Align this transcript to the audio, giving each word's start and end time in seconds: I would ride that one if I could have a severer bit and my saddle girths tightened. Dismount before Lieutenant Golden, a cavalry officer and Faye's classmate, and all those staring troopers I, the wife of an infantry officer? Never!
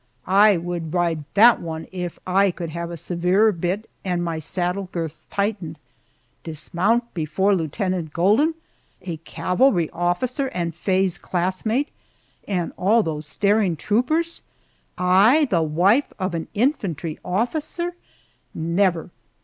I 0.25 0.57
would 0.57 0.91
ride 0.95 1.25
that 1.35 1.59
one 1.61 1.85
if 1.91 2.17
I 2.25 2.49
could 2.49 2.71
have 2.71 2.89
a 2.89 2.97
severer 2.97 3.51
bit 3.51 3.87
and 4.03 4.23
my 4.23 4.39
saddle 4.39 4.89
girths 4.91 5.27
tightened. 5.29 5.77
Dismount 6.43 7.13
before 7.13 7.53
Lieutenant 7.55 8.11
Golden, 8.11 8.55
a 9.03 9.17
cavalry 9.17 9.91
officer 9.91 10.47
and 10.55 10.73
Faye's 10.73 11.19
classmate, 11.19 11.89
and 12.47 12.73
all 12.77 13.03
those 13.03 13.27
staring 13.27 13.75
troopers 13.75 14.41
I, 14.97 15.45
the 15.51 15.61
wife 15.61 16.11
of 16.17 16.33
an 16.33 16.47
infantry 16.55 17.19
officer? 17.23 17.93
Never! 18.55 19.11